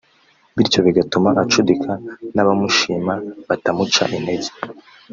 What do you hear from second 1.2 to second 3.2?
acudika n’abamushima